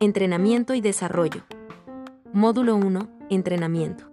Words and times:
Entrenamiento 0.00 0.74
y 0.74 0.80
desarrollo. 0.80 1.42
Módulo 2.32 2.76
1. 2.76 3.08
Entrenamiento. 3.30 4.04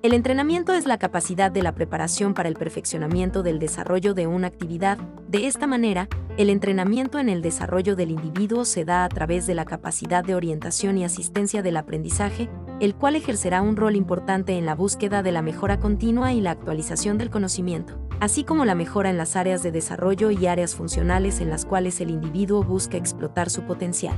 El 0.00 0.12
entrenamiento 0.12 0.74
es 0.74 0.86
la 0.86 0.96
capacidad 0.96 1.50
de 1.50 1.60
la 1.60 1.74
preparación 1.74 2.34
para 2.34 2.48
el 2.48 2.54
perfeccionamiento 2.54 3.42
del 3.42 3.58
desarrollo 3.58 4.14
de 4.14 4.28
una 4.28 4.46
actividad. 4.46 4.98
De 5.26 5.48
esta 5.48 5.66
manera, 5.66 6.08
el 6.36 6.50
entrenamiento 6.50 7.18
en 7.18 7.28
el 7.28 7.42
desarrollo 7.42 7.96
del 7.96 8.12
individuo 8.12 8.64
se 8.64 8.84
da 8.84 9.02
a 9.02 9.08
través 9.08 9.44
de 9.48 9.56
la 9.56 9.64
capacidad 9.64 10.22
de 10.22 10.36
orientación 10.36 10.96
y 10.98 11.04
asistencia 11.04 11.62
del 11.62 11.78
aprendizaje, 11.78 12.48
el 12.78 12.94
cual 12.94 13.16
ejercerá 13.16 13.60
un 13.60 13.74
rol 13.74 13.96
importante 13.96 14.56
en 14.56 14.66
la 14.66 14.76
búsqueda 14.76 15.24
de 15.24 15.32
la 15.32 15.42
mejora 15.42 15.80
continua 15.80 16.32
y 16.32 16.40
la 16.40 16.52
actualización 16.52 17.18
del 17.18 17.30
conocimiento, 17.30 17.98
así 18.20 18.44
como 18.44 18.64
la 18.64 18.76
mejora 18.76 19.10
en 19.10 19.18
las 19.18 19.34
áreas 19.34 19.64
de 19.64 19.72
desarrollo 19.72 20.30
y 20.30 20.46
áreas 20.46 20.76
funcionales 20.76 21.40
en 21.40 21.50
las 21.50 21.64
cuales 21.64 22.00
el 22.00 22.10
individuo 22.10 22.62
busca 22.62 22.96
explotar 22.96 23.50
su 23.50 23.62
potencial. 23.62 24.14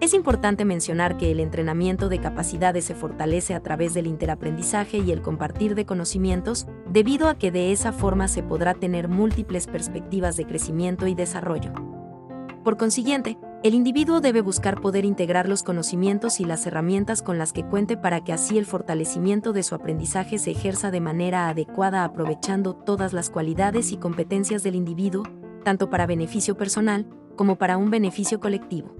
Es 0.00 0.14
importante 0.14 0.64
mencionar 0.64 1.18
que 1.18 1.30
el 1.30 1.40
entrenamiento 1.40 2.08
de 2.08 2.20
capacidades 2.20 2.86
se 2.86 2.94
fortalece 2.94 3.52
a 3.54 3.60
través 3.60 3.92
del 3.92 4.06
interaprendizaje 4.06 4.96
y 4.96 5.12
el 5.12 5.20
compartir 5.20 5.74
de 5.74 5.84
conocimientos, 5.84 6.66
debido 6.88 7.28
a 7.28 7.36
que 7.36 7.50
de 7.50 7.70
esa 7.70 7.92
forma 7.92 8.26
se 8.26 8.42
podrá 8.42 8.72
tener 8.72 9.08
múltiples 9.08 9.66
perspectivas 9.66 10.38
de 10.38 10.46
crecimiento 10.46 11.06
y 11.06 11.14
desarrollo. 11.14 11.74
Por 12.64 12.78
consiguiente, 12.78 13.36
el 13.62 13.74
individuo 13.74 14.22
debe 14.22 14.40
buscar 14.40 14.80
poder 14.80 15.04
integrar 15.04 15.46
los 15.50 15.62
conocimientos 15.62 16.40
y 16.40 16.46
las 16.46 16.66
herramientas 16.66 17.20
con 17.20 17.36
las 17.36 17.52
que 17.52 17.66
cuente 17.66 17.98
para 17.98 18.24
que 18.24 18.32
así 18.32 18.56
el 18.56 18.64
fortalecimiento 18.64 19.52
de 19.52 19.62
su 19.62 19.74
aprendizaje 19.74 20.38
se 20.38 20.52
ejerza 20.52 20.90
de 20.90 21.02
manera 21.02 21.50
adecuada 21.50 22.04
aprovechando 22.04 22.74
todas 22.74 23.12
las 23.12 23.28
cualidades 23.28 23.92
y 23.92 23.98
competencias 23.98 24.62
del 24.62 24.76
individuo, 24.76 25.24
tanto 25.62 25.90
para 25.90 26.06
beneficio 26.06 26.56
personal 26.56 27.06
como 27.36 27.56
para 27.56 27.76
un 27.76 27.90
beneficio 27.90 28.40
colectivo. 28.40 28.96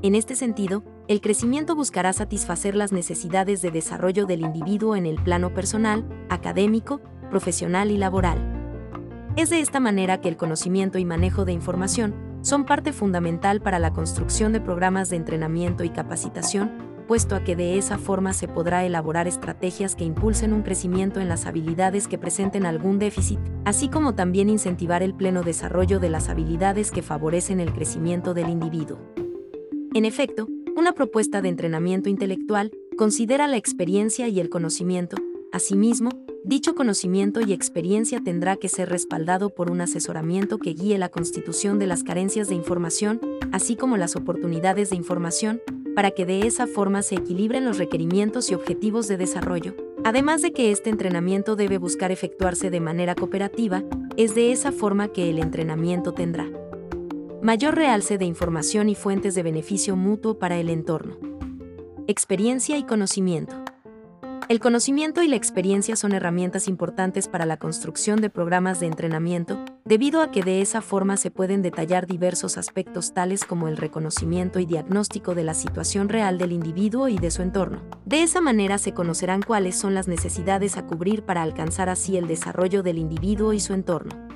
En 0.00 0.14
este 0.14 0.36
sentido, 0.36 0.84
el 1.08 1.20
crecimiento 1.20 1.74
buscará 1.74 2.12
satisfacer 2.12 2.76
las 2.76 2.92
necesidades 2.92 3.62
de 3.62 3.72
desarrollo 3.72 4.26
del 4.26 4.42
individuo 4.42 4.94
en 4.94 5.06
el 5.06 5.16
plano 5.16 5.52
personal, 5.52 6.08
académico, 6.28 7.00
profesional 7.30 7.90
y 7.90 7.96
laboral. 7.96 8.38
Es 9.34 9.50
de 9.50 9.58
esta 9.58 9.80
manera 9.80 10.20
que 10.20 10.28
el 10.28 10.36
conocimiento 10.36 10.98
y 10.98 11.04
manejo 11.04 11.44
de 11.44 11.52
información 11.52 12.14
son 12.42 12.64
parte 12.64 12.92
fundamental 12.92 13.60
para 13.60 13.80
la 13.80 13.92
construcción 13.92 14.52
de 14.52 14.60
programas 14.60 15.10
de 15.10 15.16
entrenamiento 15.16 15.82
y 15.82 15.90
capacitación, 15.90 16.70
puesto 17.08 17.34
a 17.34 17.42
que 17.42 17.56
de 17.56 17.76
esa 17.76 17.98
forma 17.98 18.34
se 18.34 18.46
podrá 18.46 18.84
elaborar 18.84 19.26
estrategias 19.26 19.96
que 19.96 20.04
impulsen 20.04 20.52
un 20.52 20.62
crecimiento 20.62 21.18
en 21.18 21.28
las 21.28 21.44
habilidades 21.44 22.06
que 22.06 22.18
presenten 22.18 22.66
algún 22.66 23.00
déficit, 23.00 23.40
así 23.64 23.88
como 23.88 24.14
también 24.14 24.48
incentivar 24.48 25.02
el 25.02 25.14
pleno 25.14 25.42
desarrollo 25.42 25.98
de 25.98 26.10
las 26.10 26.28
habilidades 26.28 26.92
que 26.92 27.02
favorecen 27.02 27.58
el 27.58 27.72
crecimiento 27.72 28.32
del 28.32 28.48
individuo. 28.48 29.00
En 29.94 30.04
efecto, 30.04 30.46
una 30.76 30.92
propuesta 30.92 31.40
de 31.40 31.48
entrenamiento 31.48 32.10
intelectual 32.10 32.70
considera 32.98 33.48
la 33.48 33.56
experiencia 33.56 34.28
y 34.28 34.38
el 34.38 34.50
conocimiento. 34.50 35.16
Asimismo, 35.50 36.10
dicho 36.44 36.74
conocimiento 36.74 37.40
y 37.40 37.54
experiencia 37.54 38.20
tendrá 38.22 38.56
que 38.56 38.68
ser 38.68 38.90
respaldado 38.90 39.48
por 39.48 39.70
un 39.70 39.80
asesoramiento 39.80 40.58
que 40.58 40.74
guíe 40.74 40.98
la 40.98 41.08
constitución 41.08 41.78
de 41.78 41.86
las 41.86 42.04
carencias 42.04 42.48
de 42.48 42.54
información, 42.54 43.20
así 43.50 43.76
como 43.76 43.96
las 43.96 44.14
oportunidades 44.14 44.90
de 44.90 44.96
información, 44.96 45.62
para 45.94 46.10
que 46.10 46.26
de 46.26 46.46
esa 46.46 46.66
forma 46.66 47.02
se 47.02 47.16
equilibren 47.16 47.64
los 47.64 47.78
requerimientos 47.78 48.50
y 48.50 48.54
objetivos 48.54 49.08
de 49.08 49.16
desarrollo. 49.16 49.74
Además 50.04 50.42
de 50.42 50.52
que 50.52 50.70
este 50.70 50.90
entrenamiento 50.90 51.56
debe 51.56 51.78
buscar 51.78 52.12
efectuarse 52.12 52.70
de 52.70 52.80
manera 52.80 53.14
cooperativa, 53.14 53.82
es 54.16 54.34
de 54.34 54.52
esa 54.52 54.70
forma 54.70 55.08
que 55.08 55.30
el 55.30 55.38
entrenamiento 55.38 56.12
tendrá 56.12 56.48
mayor 57.42 57.76
realce 57.76 58.18
de 58.18 58.24
información 58.24 58.88
y 58.88 58.94
fuentes 58.94 59.34
de 59.34 59.42
beneficio 59.42 59.96
mutuo 59.96 60.38
para 60.38 60.58
el 60.58 60.68
entorno. 60.68 61.16
Experiencia 62.08 62.78
y 62.78 62.84
conocimiento. 62.84 63.54
El 64.48 64.60
conocimiento 64.60 65.22
y 65.22 65.28
la 65.28 65.36
experiencia 65.36 65.94
son 65.94 66.12
herramientas 66.12 66.68
importantes 66.68 67.28
para 67.28 67.44
la 67.44 67.58
construcción 67.58 68.22
de 68.22 68.30
programas 68.30 68.80
de 68.80 68.86
entrenamiento, 68.86 69.62
debido 69.84 70.22
a 70.22 70.30
que 70.30 70.42
de 70.42 70.62
esa 70.62 70.80
forma 70.80 71.18
se 71.18 71.30
pueden 71.30 71.60
detallar 71.60 72.06
diversos 72.06 72.56
aspectos 72.56 73.12
tales 73.12 73.44
como 73.44 73.68
el 73.68 73.76
reconocimiento 73.76 74.58
y 74.58 74.64
diagnóstico 74.64 75.34
de 75.34 75.44
la 75.44 75.52
situación 75.52 76.08
real 76.08 76.38
del 76.38 76.52
individuo 76.52 77.08
y 77.08 77.18
de 77.18 77.30
su 77.30 77.42
entorno. 77.42 77.82
De 78.06 78.22
esa 78.22 78.40
manera 78.40 78.78
se 78.78 78.94
conocerán 78.94 79.42
cuáles 79.42 79.76
son 79.76 79.94
las 79.94 80.08
necesidades 80.08 80.78
a 80.78 80.86
cubrir 80.86 81.24
para 81.24 81.42
alcanzar 81.42 81.90
así 81.90 82.16
el 82.16 82.26
desarrollo 82.26 82.82
del 82.82 82.96
individuo 82.96 83.52
y 83.52 83.60
su 83.60 83.74
entorno. 83.74 84.27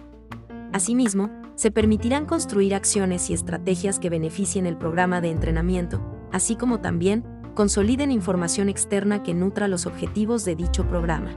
Asimismo, 0.72 1.31
se 1.55 1.71
permitirán 1.71 2.25
construir 2.25 2.75
acciones 2.75 3.28
y 3.28 3.34
estrategias 3.34 3.99
que 3.99 4.10
beneficien 4.10 4.66
el 4.66 4.77
programa 4.77 5.21
de 5.21 5.31
entrenamiento, 5.31 6.00
así 6.33 6.56
como 6.56 6.81
también 6.81 7.25
consoliden 7.55 8.10
información 8.10 8.69
externa 8.69 9.22
que 9.22 9.34
nutra 9.34 9.69
los 9.69 9.87
objetivos 9.87 10.44
de 10.44 10.56
dicho 10.56 10.87
programa. 10.88 11.31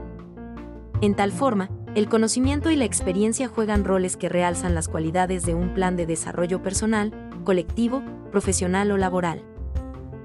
En 1.01 1.16
tal 1.16 1.34
forma, 1.34 1.69
el 1.94 2.07
conocimiento 2.07 2.72
y 2.72 2.78
la 2.78 2.85
experiencia 2.85 3.50
juegan 3.50 3.84
roles 3.84 4.16
que 4.16 4.29
realzan 4.29 4.74
las 4.74 4.88
cualidades 4.88 5.45
de 5.45 5.53
un 5.53 5.74
plan 5.74 5.97
de 5.97 6.06
desarrollo 6.06 6.63
personal, 6.63 7.13
colectivo, 7.44 8.01
profesional 8.31 8.91
o 8.91 8.97
laboral. 8.97 9.44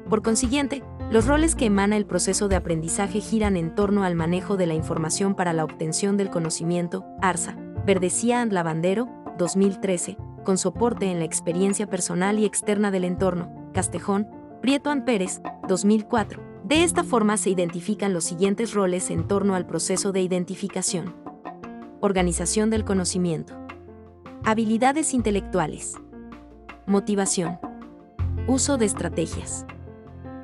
Por 0.08 0.22
consiguiente, 0.22 0.82
los 1.10 1.26
roles 1.26 1.56
que 1.56 1.66
emana 1.66 1.96
el 1.96 2.06
proceso 2.06 2.48
de 2.48 2.56
aprendizaje 2.56 3.20
giran 3.20 3.56
en 3.56 3.74
torno 3.74 4.04
al 4.04 4.14
manejo 4.14 4.56
de 4.56 4.66
la 4.66 4.74
información 4.74 5.34
para 5.34 5.52
la 5.52 5.64
obtención 5.64 6.16
del 6.16 6.30
conocimiento, 6.30 7.04
ARSA, 7.20 7.56
Verdecía 7.86 8.42
and 8.42 8.52
Lavandero, 8.52 9.08
2013, 9.38 10.18
con 10.44 10.58
soporte 10.58 11.10
en 11.10 11.18
la 11.18 11.24
experiencia 11.24 11.86
personal 11.88 12.38
y 12.38 12.44
externa 12.44 12.90
del 12.90 13.04
entorno, 13.04 13.70
Castejón, 13.72 14.28
Prieto 14.60 14.92
Pérez, 15.06 15.40
2004. 15.66 16.42
De 16.64 16.84
esta 16.84 17.04
forma 17.04 17.38
se 17.38 17.48
identifican 17.48 18.12
los 18.12 18.24
siguientes 18.24 18.74
roles 18.74 19.10
en 19.10 19.26
torno 19.26 19.54
al 19.54 19.66
proceso 19.66 20.12
de 20.12 20.20
identificación. 20.20 21.14
Organización 22.00 22.68
del 22.68 22.84
conocimiento. 22.84 23.54
Habilidades 24.44 25.14
intelectuales. 25.14 25.94
Motivación. 26.86 27.58
Uso 28.46 28.76
de 28.76 28.84
estrategias. 28.84 29.64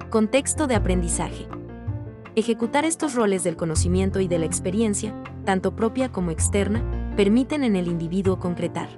Contexto 0.08 0.66
de 0.66 0.75
aprendizaje. 0.75 1.46
Ejecutar 2.34 2.86
estos 2.86 3.14
roles 3.14 3.44
del 3.44 3.56
conocimiento 3.56 4.20
y 4.20 4.28
de 4.28 4.38
la 4.38 4.46
experiencia, 4.46 5.14
tanto 5.44 5.76
propia 5.76 6.10
como 6.10 6.30
externa, 6.30 6.82
permiten 7.16 7.65
en 7.65 7.77
el 7.77 7.88
individuo 7.88 8.38
concretar. 8.38 8.91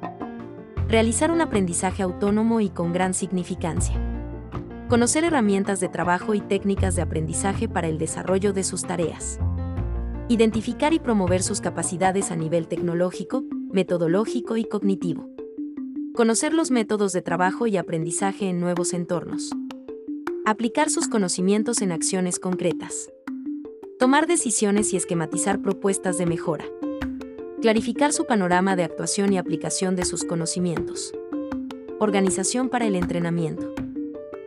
Realizar 0.89 1.31
un 1.31 1.41
aprendizaje 1.41 2.03
autónomo 2.03 2.61
y 2.61 2.69
con 2.69 2.93
gran 2.93 3.15
significancia. 3.15 3.95
Conocer 4.89 5.23
herramientas 5.23 5.79
de 5.79 5.89
trabajo 5.89 6.34
y 6.34 6.41
técnicas 6.41 6.97
de 6.97 7.03
aprendizaje 7.03 7.69
para 7.69 7.87
el 7.87 7.97
desarrollo 7.97 8.53
de 8.53 8.65
sus 8.65 8.83
tareas. 8.83 9.39
Identificar 10.28 10.93
y 10.93 10.99
promover 10.99 11.45
sus 11.45 11.61
capacidades 11.61 12.33
a 12.33 12.37
nivel 12.37 12.67
tecnológico, 12.67 13.45
metodológico 13.71 14.57
y 14.57 14.65
cognitivo. 14.65 15.28
Conocer 16.17 16.53
los 16.55 16.73
métodos 16.73 17.12
de 17.12 17.23
trabajo 17.23 17.69
y 17.69 17.77
aprendizaje 17.77 18.49
en 18.49 18.59
nuevos 18.59 18.95
entornos. 18.95 19.53
Aplicar 20.45 20.91
sus 20.91 21.07
conocimientos 21.07 21.83
en 21.83 21.93
acciones 21.93 22.41
concretas. 22.41 23.12
Tomar 24.01 24.27
decisiones 24.27 24.93
y 24.93 24.97
esquematizar 24.97 25.62
propuestas 25.62 26.19
de 26.19 26.27
mejora 26.27 26.65
clarificar 27.61 28.13
su 28.13 28.25
panorama 28.25 28.77
de 28.77 28.85
actuación 28.85 29.33
y 29.33 29.39
aplicación 29.39 29.97
de 29.97 30.05
sus 30.05 30.25
conocimientos. 30.25 31.13
Organización 31.99 32.69
para 32.69 32.87
el 32.87 32.95
entrenamiento. 32.95 33.75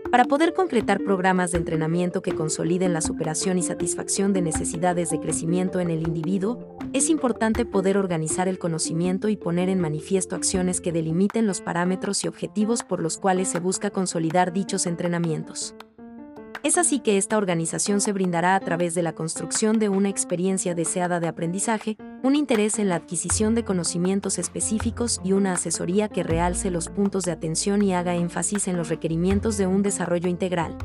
Para 0.09 0.25
poder 0.25 0.53
concretar 0.53 1.01
programas 1.03 1.51
de 1.51 1.57
entrenamiento 1.57 2.21
que 2.21 2.33
consoliden 2.33 2.93
la 2.93 3.01
superación 3.01 3.57
y 3.57 3.63
satisfacción 3.63 4.33
de 4.33 4.41
necesidades 4.41 5.09
de 5.09 5.19
crecimiento 5.19 5.79
en 5.79 5.89
el 5.89 6.05
individuo, 6.07 6.77
es 6.93 7.09
importante 7.09 7.65
poder 7.65 7.97
organizar 7.97 8.47
el 8.47 8.59
conocimiento 8.59 9.29
y 9.29 9.37
poner 9.37 9.69
en 9.69 9.79
manifiesto 9.79 10.35
acciones 10.35 10.79
que 10.81 10.91
delimiten 10.91 11.47
los 11.47 11.61
parámetros 11.61 12.23
y 12.23 12.27
objetivos 12.27 12.83
por 12.83 13.01
los 13.01 13.17
cuales 13.17 13.49
se 13.49 13.59
busca 13.59 13.89
consolidar 13.89 14.53
dichos 14.53 14.85
entrenamientos. 14.85 15.75
Es 16.63 16.77
así 16.77 16.99
que 16.99 17.17
esta 17.17 17.37
organización 17.37 18.01
se 18.01 18.13
brindará 18.13 18.55
a 18.55 18.59
través 18.59 18.93
de 18.93 19.01
la 19.01 19.13
construcción 19.13 19.79
de 19.79 19.89
una 19.89 20.09
experiencia 20.09 20.75
deseada 20.75 21.19
de 21.19 21.27
aprendizaje, 21.27 21.97
un 22.23 22.35
interés 22.35 22.77
en 22.77 22.87
la 22.87 22.95
adquisición 22.95 23.55
de 23.55 23.63
conocimientos 23.63 24.37
específicos 24.37 25.19
y 25.23 25.31
una 25.31 25.53
asesoría 25.53 26.07
que 26.07 26.21
realce 26.21 26.69
los 26.69 26.87
puntos 26.87 27.23
de 27.23 27.31
atención 27.31 27.81
y 27.81 27.95
haga 27.95 28.15
énfasis 28.15 28.67
en 28.67 28.77
los 28.77 28.89
requerimientos 28.89 29.57
de 29.57 29.65
un 29.65 29.81
desarrollo 29.81 30.29
integral. 30.29 30.77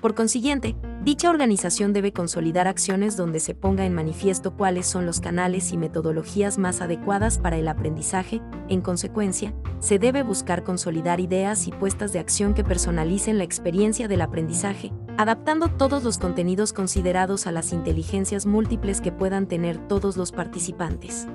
Por 0.00 0.14
consiguiente, 0.14 0.74
dicha 1.02 1.28
organización 1.28 1.92
debe 1.92 2.12
consolidar 2.12 2.68
acciones 2.68 3.16
donde 3.16 3.40
se 3.40 3.54
ponga 3.54 3.84
en 3.84 3.94
manifiesto 3.94 4.56
cuáles 4.56 4.86
son 4.86 5.04
los 5.04 5.20
canales 5.20 5.72
y 5.72 5.76
metodologías 5.76 6.56
más 6.58 6.80
adecuadas 6.80 7.38
para 7.38 7.58
el 7.58 7.68
aprendizaje, 7.68 8.40
en 8.68 8.80
consecuencia, 8.80 9.52
se 9.80 9.98
debe 9.98 10.22
buscar 10.22 10.64
consolidar 10.64 11.20
ideas 11.20 11.66
y 11.66 11.72
puestas 11.72 12.12
de 12.12 12.18
acción 12.18 12.54
que 12.54 12.64
personalicen 12.64 13.36
la 13.36 13.44
experiencia 13.44 14.08
del 14.08 14.22
aprendizaje, 14.22 14.92
adaptando 15.18 15.68
todos 15.68 16.04
los 16.04 16.18
contenidos 16.18 16.72
considerados 16.72 17.46
a 17.46 17.52
las 17.52 17.72
inteligencias 17.72 18.46
múltiples 18.46 19.00
que 19.00 19.12
puedan 19.12 19.46
tener 19.46 19.78
todos 19.88 20.16
los 20.16 20.32
participantes. 20.32 21.26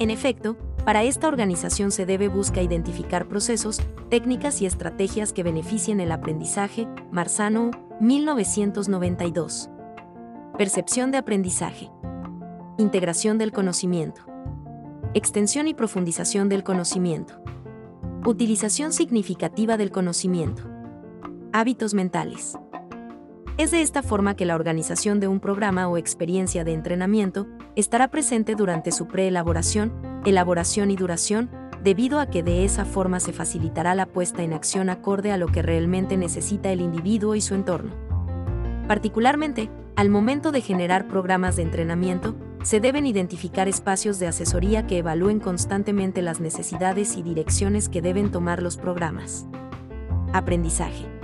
En 0.00 0.10
efecto, 0.10 0.56
para 0.84 1.02
esta 1.02 1.28
organización 1.28 1.90
se 1.90 2.06
debe 2.06 2.28
buscar 2.28 2.62
identificar 2.62 3.28
procesos, 3.28 3.80
técnicas 4.08 4.62
y 4.62 4.66
estrategias 4.66 5.32
que 5.32 5.42
beneficien 5.42 6.00
el 6.00 6.12
aprendizaje. 6.12 6.88
Marzano, 7.10 7.70
1992. 8.00 9.70
Percepción 10.56 11.10
de 11.10 11.18
aprendizaje. 11.18 11.90
Integración 12.78 13.38
del 13.38 13.52
conocimiento. 13.52 14.22
Extensión 15.14 15.68
y 15.68 15.74
profundización 15.74 16.48
del 16.48 16.64
conocimiento. 16.64 17.34
Utilización 18.24 18.92
significativa 18.92 19.76
del 19.76 19.90
conocimiento. 19.90 20.62
Hábitos 21.52 21.94
mentales. 21.94 22.58
Es 23.58 23.72
de 23.72 23.82
esta 23.82 24.04
forma 24.04 24.36
que 24.36 24.46
la 24.46 24.54
organización 24.54 25.18
de 25.18 25.26
un 25.26 25.40
programa 25.40 25.88
o 25.88 25.98
experiencia 25.98 26.62
de 26.62 26.74
entrenamiento 26.74 27.48
estará 27.74 28.06
presente 28.06 28.54
durante 28.54 28.92
su 28.92 29.08
preelaboración, 29.08 29.92
elaboración 30.24 30.92
y 30.92 30.96
duración, 30.96 31.50
debido 31.82 32.20
a 32.20 32.26
que 32.26 32.44
de 32.44 32.64
esa 32.64 32.84
forma 32.84 33.18
se 33.18 33.32
facilitará 33.32 33.96
la 33.96 34.06
puesta 34.06 34.44
en 34.44 34.52
acción 34.52 34.90
acorde 34.90 35.32
a 35.32 35.36
lo 35.36 35.48
que 35.48 35.62
realmente 35.62 36.16
necesita 36.16 36.70
el 36.70 36.80
individuo 36.80 37.34
y 37.34 37.40
su 37.40 37.56
entorno. 37.56 37.90
Particularmente, 38.86 39.68
al 39.96 40.08
momento 40.08 40.52
de 40.52 40.60
generar 40.60 41.08
programas 41.08 41.56
de 41.56 41.62
entrenamiento, 41.62 42.36
se 42.62 42.78
deben 42.78 43.06
identificar 43.06 43.66
espacios 43.66 44.20
de 44.20 44.28
asesoría 44.28 44.86
que 44.86 44.98
evalúen 44.98 45.40
constantemente 45.40 46.22
las 46.22 46.38
necesidades 46.38 47.16
y 47.16 47.22
direcciones 47.22 47.88
que 47.88 48.02
deben 48.02 48.30
tomar 48.30 48.62
los 48.62 48.76
programas. 48.76 49.48
Aprendizaje. 50.32 51.17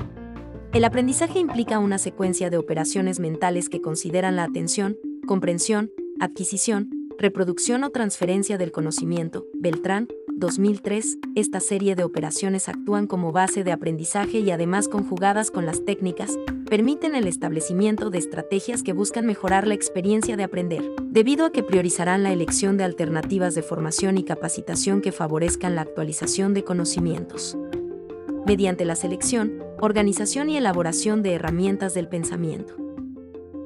El 0.75 0.83
aprendizaje 0.83 1.39
implica 1.39 1.79
una 1.79 1.99
secuencia 1.99 2.51
de 2.51 2.57
operaciones 2.57 3.21
mentales 3.21 3.69
que 3.69 3.81
consideran 3.81 4.35
la 4.35 4.43
atención, 4.43 4.97
comprensión, 5.25 5.93
adquisición, 6.19 6.91
reproducción 7.17 7.85
o 7.85 7.91
transferencia 7.91 8.59
del 8.59 8.73
conocimiento. 8.73 9.47
Beltrán, 9.55 10.09
2003, 10.33 11.19
esta 11.37 11.61
serie 11.61 11.95
de 11.95 12.03
operaciones 12.03 12.69
actúan 12.69 13.07
como 13.07 13.31
base 13.31 13.63
de 13.63 13.71
aprendizaje 13.71 14.41
y 14.41 14.51
además 14.51 14.89
conjugadas 14.89 15.53
con 15.53 15.65
las 15.65 15.85
técnicas, 15.85 16.37
permiten 16.69 17.15
el 17.15 17.29
establecimiento 17.29 18.11
de 18.11 18.19
estrategias 18.19 18.83
que 18.83 18.93
buscan 18.93 19.27
mejorar 19.27 19.69
la 19.69 19.75
experiencia 19.75 20.37
de 20.37 20.43
aprender, 20.43 20.83
debido 21.05 21.47
a 21.47 21.53
que 21.53 21.63
priorizarán 21.63 22.25
la 22.25 22.33
elección 22.33 22.79
de 22.79 22.83
alternativas 22.83 23.55
de 23.55 23.63
formación 23.63 24.19
y 24.19 24.25
capacitación 24.25 25.03
que 25.03 25.13
favorezcan 25.13 25.77
la 25.77 25.83
actualización 25.83 26.53
de 26.53 26.65
conocimientos. 26.65 27.57
Mediante 28.47 28.85
la 28.85 28.95
selección, 28.95 29.65
organización 29.81 30.51
y 30.51 30.59
elaboración 30.59 31.23
de 31.23 31.33
herramientas 31.33 31.95
del 31.95 32.09
pensamiento. 32.09 32.77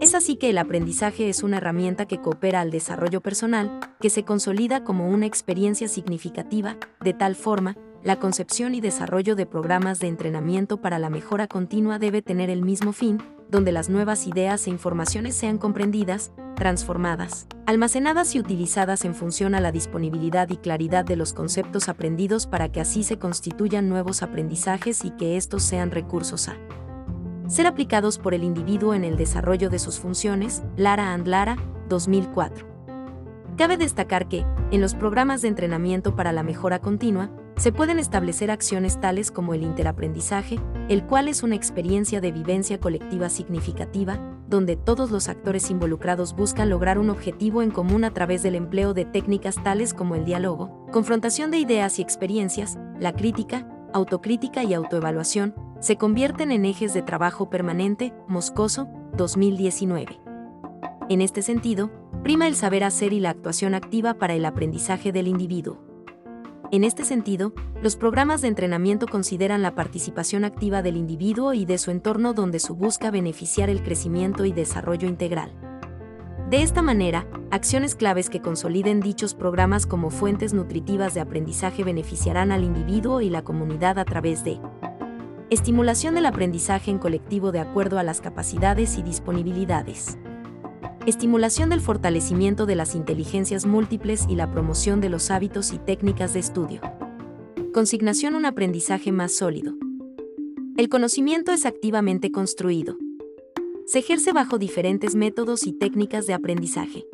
Es 0.00 0.14
así 0.14 0.36
que 0.36 0.50
el 0.50 0.58
aprendizaje 0.58 1.28
es 1.28 1.42
una 1.42 1.56
herramienta 1.56 2.06
que 2.06 2.20
coopera 2.20 2.60
al 2.60 2.70
desarrollo 2.70 3.20
personal, 3.20 3.80
que 4.00 4.08
se 4.08 4.24
consolida 4.24 4.84
como 4.84 5.08
una 5.08 5.26
experiencia 5.26 5.88
significativa, 5.88 6.76
de 7.00 7.12
tal 7.12 7.34
forma, 7.34 7.76
la 8.04 8.20
concepción 8.20 8.76
y 8.76 8.80
desarrollo 8.80 9.34
de 9.34 9.46
programas 9.46 9.98
de 9.98 10.06
entrenamiento 10.06 10.80
para 10.80 11.00
la 11.00 11.10
mejora 11.10 11.48
continua 11.48 11.98
debe 11.98 12.22
tener 12.22 12.48
el 12.48 12.62
mismo 12.62 12.92
fin, 12.92 13.18
donde 13.50 13.72
las 13.72 13.88
nuevas 13.88 14.26
ideas 14.26 14.66
e 14.66 14.70
informaciones 14.70 15.34
sean 15.34 15.58
comprendidas, 15.58 16.32
transformadas, 16.56 17.46
almacenadas 17.66 18.34
y 18.34 18.40
utilizadas 18.40 19.04
en 19.04 19.14
función 19.14 19.54
a 19.54 19.60
la 19.60 19.72
disponibilidad 19.72 20.48
y 20.50 20.56
claridad 20.56 21.04
de 21.04 21.16
los 21.16 21.32
conceptos 21.32 21.88
aprendidos 21.88 22.46
para 22.46 22.70
que 22.70 22.80
así 22.80 23.04
se 23.04 23.18
constituyan 23.18 23.88
nuevos 23.88 24.22
aprendizajes 24.22 25.04
y 25.04 25.10
que 25.12 25.36
estos 25.36 25.62
sean 25.62 25.90
recursos 25.90 26.48
a 26.48 26.56
ser 27.48 27.66
aplicados 27.66 28.18
por 28.18 28.34
el 28.34 28.44
individuo 28.44 28.94
en 28.94 29.04
el 29.04 29.16
desarrollo 29.16 29.70
de 29.70 29.78
sus 29.78 29.98
funciones. 29.98 30.62
Lara 30.76 31.14
and 31.14 31.26
Lara, 31.26 31.56
2004. 31.88 32.66
Cabe 33.56 33.76
destacar 33.76 34.28
que, 34.28 34.44
en 34.70 34.80
los 34.80 34.94
programas 34.94 35.42
de 35.42 35.48
entrenamiento 35.48 36.14
para 36.14 36.32
la 36.32 36.42
mejora 36.42 36.78
continua, 36.78 37.30
se 37.58 37.72
pueden 37.72 37.98
establecer 37.98 38.52
acciones 38.52 39.00
tales 39.00 39.32
como 39.32 39.52
el 39.52 39.64
interaprendizaje, 39.64 40.60
el 40.88 41.04
cual 41.04 41.26
es 41.26 41.42
una 41.42 41.56
experiencia 41.56 42.20
de 42.20 42.30
vivencia 42.30 42.78
colectiva 42.78 43.28
significativa, 43.28 44.16
donde 44.48 44.76
todos 44.76 45.10
los 45.10 45.28
actores 45.28 45.68
involucrados 45.68 46.36
buscan 46.36 46.70
lograr 46.70 47.00
un 47.00 47.10
objetivo 47.10 47.60
en 47.60 47.72
común 47.72 48.04
a 48.04 48.14
través 48.14 48.44
del 48.44 48.54
empleo 48.54 48.94
de 48.94 49.04
técnicas 49.04 49.62
tales 49.62 49.92
como 49.92 50.14
el 50.14 50.24
diálogo, 50.24 50.86
confrontación 50.92 51.50
de 51.50 51.58
ideas 51.58 51.98
y 51.98 52.02
experiencias, 52.02 52.78
la 53.00 53.12
crítica, 53.12 53.68
autocrítica 53.92 54.62
y 54.62 54.72
autoevaluación, 54.72 55.54
se 55.80 55.96
convierten 55.96 56.52
en 56.52 56.64
ejes 56.64 56.94
de 56.94 57.02
trabajo 57.02 57.50
permanente, 57.50 58.14
Moscoso, 58.28 58.88
2019. 59.16 60.20
En 61.08 61.20
este 61.20 61.42
sentido, 61.42 61.90
prima 62.22 62.46
el 62.46 62.54
saber 62.54 62.84
hacer 62.84 63.12
y 63.12 63.20
la 63.20 63.30
actuación 63.30 63.74
activa 63.74 64.14
para 64.14 64.34
el 64.34 64.44
aprendizaje 64.44 65.10
del 65.10 65.26
individuo. 65.26 65.87
En 66.70 66.84
este 66.84 67.04
sentido, 67.04 67.54
los 67.82 67.96
programas 67.96 68.42
de 68.42 68.48
entrenamiento 68.48 69.06
consideran 69.06 69.62
la 69.62 69.74
participación 69.74 70.44
activa 70.44 70.82
del 70.82 70.98
individuo 70.98 71.54
y 71.54 71.64
de 71.64 71.78
su 71.78 71.90
entorno 71.90 72.34
donde 72.34 72.60
su 72.60 72.74
busca 72.74 73.10
beneficiar 73.10 73.70
el 73.70 73.82
crecimiento 73.82 74.44
y 74.44 74.52
desarrollo 74.52 75.08
integral. 75.08 75.50
De 76.50 76.62
esta 76.62 76.82
manera, 76.82 77.26
acciones 77.50 77.94
claves 77.94 78.28
que 78.28 78.42
consoliden 78.42 79.00
dichos 79.00 79.34
programas 79.34 79.86
como 79.86 80.10
fuentes 80.10 80.52
nutritivas 80.52 81.14
de 81.14 81.20
aprendizaje 81.20 81.84
beneficiarán 81.84 82.52
al 82.52 82.64
individuo 82.64 83.22
y 83.22 83.30
la 83.30 83.42
comunidad 83.42 83.98
a 83.98 84.04
través 84.04 84.44
de 84.44 84.60
estimulación 85.48 86.14
del 86.14 86.26
aprendizaje 86.26 86.90
en 86.90 86.98
colectivo 86.98 87.50
de 87.50 87.60
acuerdo 87.60 87.98
a 87.98 88.02
las 88.02 88.20
capacidades 88.20 88.98
y 88.98 89.02
disponibilidades 89.02 90.18
estimulación 91.06 91.70
del 91.70 91.80
fortalecimiento 91.80 92.66
de 92.66 92.76
las 92.76 92.94
inteligencias 92.94 93.66
múltiples 93.66 94.26
y 94.28 94.36
la 94.36 94.50
promoción 94.50 95.00
de 95.00 95.08
los 95.08 95.30
hábitos 95.30 95.72
y 95.72 95.78
técnicas 95.78 96.34
de 96.34 96.40
estudio. 96.40 96.80
Consignación 97.72 98.34
un 98.34 98.44
aprendizaje 98.44 99.12
más 99.12 99.32
sólido. 99.32 99.74
El 100.76 100.88
conocimiento 100.88 101.52
es 101.52 101.66
activamente 101.66 102.30
construido. 102.30 102.96
Se 103.86 104.00
ejerce 104.00 104.32
bajo 104.32 104.58
diferentes 104.58 105.14
métodos 105.14 105.66
y 105.66 105.72
técnicas 105.72 106.26
de 106.26 106.34
aprendizaje. 106.34 107.06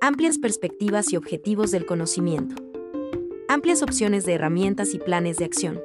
Amplias 0.00 0.38
perspectivas 0.38 1.12
y 1.12 1.16
objetivos 1.16 1.70
del 1.70 1.86
conocimiento. 1.86 2.56
Amplias 3.48 3.82
opciones 3.82 4.24
de 4.26 4.34
herramientas 4.34 4.94
y 4.94 4.98
planes 4.98 5.36
de 5.36 5.44
acción 5.44 5.80